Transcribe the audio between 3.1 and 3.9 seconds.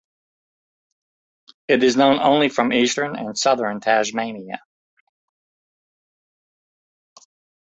and southern